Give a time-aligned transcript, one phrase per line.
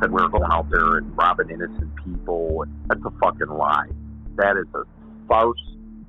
[0.00, 2.64] said we were going out there and robbing innocent people.
[2.88, 3.88] That's a fucking lie.
[4.36, 4.84] That is a
[5.28, 5.60] farce.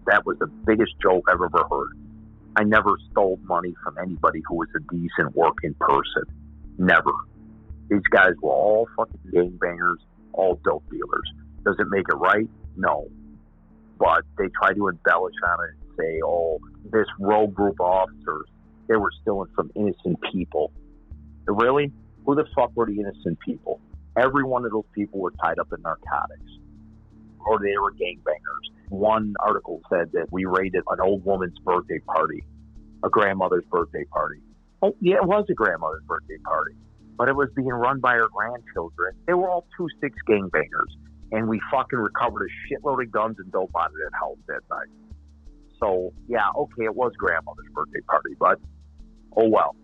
[0.08, 1.98] That was the biggest joke I've ever heard.
[2.56, 6.24] I never stole money from anybody who was a decent working person.
[6.78, 7.12] Never.
[7.90, 9.98] These guys were all fucking gangbangers,
[10.34, 11.32] all dope dealers.
[11.66, 12.50] Does it make it right?
[12.78, 13.10] No.
[14.00, 16.60] But they try to embellish on it and say, oh,
[16.92, 18.48] this rogue group of officers,
[18.88, 20.72] they were stealing from innocent people.
[21.46, 21.92] Really?
[22.26, 23.81] Who the fuck were the innocent people?
[24.18, 26.52] Every one of those people were tied up in narcotics
[27.46, 28.90] or they were gangbangers.
[28.90, 32.44] One article said that we raided an old woman's birthday party,
[33.04, 34.42] a grandmother's birthday party.
[34.82, 36.76] Oh, yeah, it was a grandmother's birthday party,
[37.18, 39.16] but it was being run by her grandchildren.
[39.28, 40.92] They were all two six gangbangers,
[41.32, 44.62] and we fucking recovered a shitload of guns and dope out of that house that
[44.70, 44.90] night.
[45.80, 48.60] So, yeah, okay, it was grandmother's birthday party, but
[49.36, 49.76] oh well.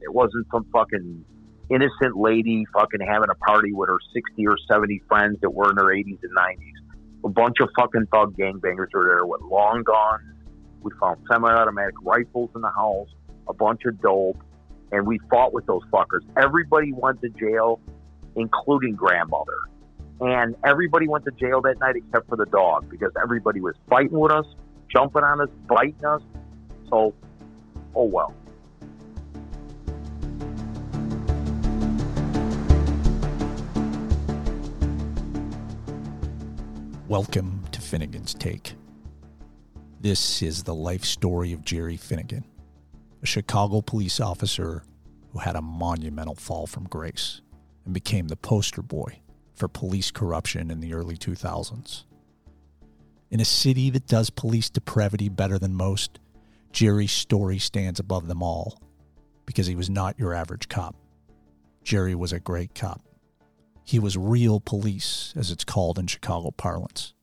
[0.00, 1.24] It wasn't some fucking
[1.70, 5.76] innocent lady fucking having a party with her 60 or 70 friends that were in
[5.76, 7.24] their 80s and 90s.
[7.24, 10.22] A bunch of fucking thug gangbangers were there with long guns.
[10.82, 13.08] We found semi automatic rifles in the house,
[13.48, 14.42] a bunch of dope,
[14.92, 16.20] and we fought with those fuckers.
[16.40, 17.80] Everybody went to jail,
[18.36, 19.58] including grandmother.
[20.20, 24.18] And everybody went to jail that night except for the dog because everybody was fighting
[24.18, 24.46] with us,
[24.92, 26.22] jumping on us, biting us.
[26.88, 27.14] So,
[27.94, 28.34] oh well.
[37.08, 38.74] Welcome to Finnigan's Take.
[39.98, 42.44] This is the life story of Jerry Finnigan,
[43.22, 44.82] a Chicago police officer
[45.32, 47.40] who had a monumental fall from grace
[47.86, 49.20] and became the poster boy
[49.54, 52.04] for police corruption in the early 2000s.
[53.30, 56.18] In a city that does police depravity better than most,
[56.72, 58.82] Jerry's story stands above them all
[59.46, 60.94] because he was not your average cop.
[61.82, 63.00] Jerry was a great cop.
[63.88, 67.14] He was real police, as it's called in Chicago parlance.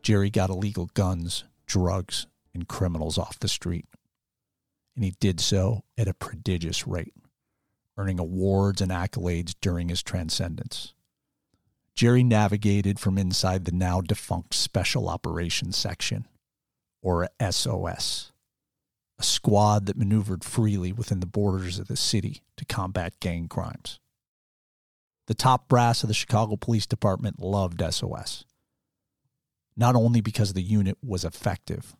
[0.00, 3.84] Jerry got illegal guns, drugs, and criminals off the street.
[4.96, 7.12] And he did so at a prodigious rate,
[7.98, 10.94] earning awards and accolades during his transcendence.
[11.94, 16.26] Jerry navigated from inside the now defunct Special Operations Section,
[17.02, 18.32] or SOS,
[19.18, 23.98] a squad that maneuvered freely within the borders of the city to combat gang crimes.
[25.26, 28.44] The top brass of the Chicago Police Department loved SOS,
[29.76, 31.94] not only because the unit was effective,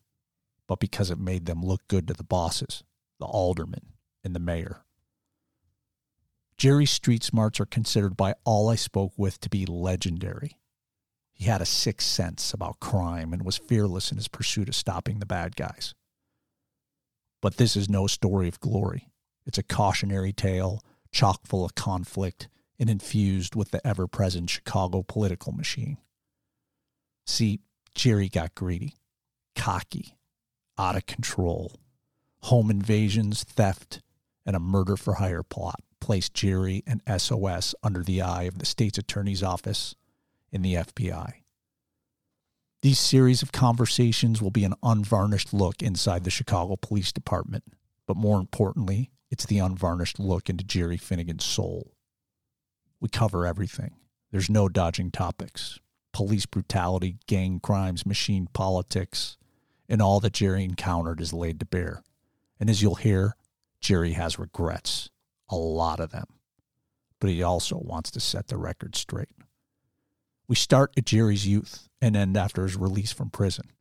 [0.66, 2.82] but because it made them look good to the bosses,
[3.20, 3.92] the aldermen,
[4.24, 4.84] and the mayor.
[6.56, 10.58] Jerry's street smarts are considered by all I spoke with to be legendary.
[11.32, 15.18] He had a sixth sense about crime and was fearless in his pursuit of stopping
[15.18, 15.94] the bad guys.
[17.40, 19.08] But this is no story of glory.
[19.44, 22.48] It's a cautionary tale, chock full of conflict
[22.82, 25.98] and infused with the ever present Chicago political machine.
[27.24, 27.60] See,
[27.94, 28.96] Jerry got greedy,
[29.54, 30.18] cocky,
[30.76, 31.76] out of control.
[32.40, 34.02] Home invasions, theft,
[34.44, 38.66] and a murder for hire plot placed Jerry and SOS under the eye of the
[38.66, 39.94] state's attorney's office
[40.52, 41.34] and the FBI.
[42.82, 47.62] These series of conversations will be an unvarnished look inside the Chicago Police Department,
[48.08, 51.92] but more importantly, it's the unvarnished look into Jerry Finnigan's soul.
[53.02, 53.96] We cover everything.
[54.30, 55.80] There's no dodging topics.
[56.12, 59.36] Police brutality, gang crimes, machine politics,
[59.88, 62.04] and all that Jerry encountered is laid to bear.
[62.60, 63.34] And as you'll hear,
[63.80, 65.10] Jerry has regrets,
[65.48, 66.26] a lot of them.
[67.18, 69.34] But he also wants to set the record straight.
[70.46, 73.72] We start at Jerry's youth and end after his release from prison.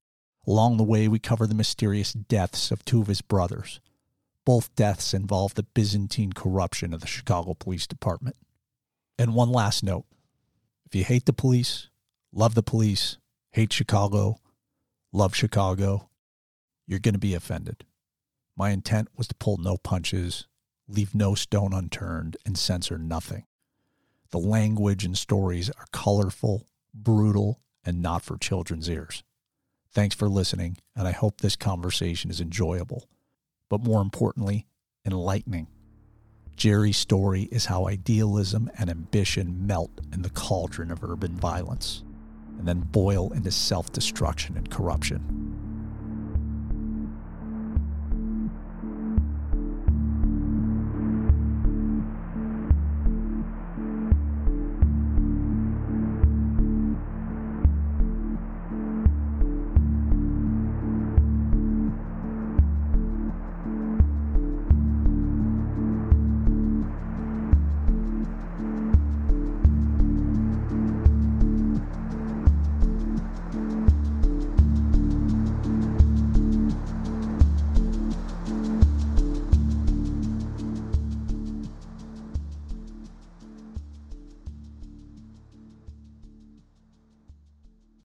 [0.48, 3.82] Along the way, we cover the mysterious deaths of two of his brothers.
[4.46, 8.36] Both deaths involve the Byzantine corruption of the Chicago Police Department.
[9.22, 10.06] And one last note
[10.84, 11.90] if you hate the police,
[12.34, 13.20] love the police,
[13.52, 14.38] hate Chicago,
[15.14, 16.10] love Chicago,
[16.88, 17.86] you're going to be offended.
[18.58, 20.48] My intent was to pull no punches,
[20.88, 23.46] leave no stone unturned, and censor nothing.
[24.32, 29.24] The language and stories are colorful, brutal, and not for children's ears.
[29.94, 33.08] Thanks for listening, and I hope this conversation is enjoyable,
[33.70, 34.66] but more importantly,
[35.06, 35.68] enlightening.
[36.62, 42.04] Jerry's story is how idealism and ambition melt in the cauldron of urban violence
[42.60, 45.71] and then boil into self destruction and corruption.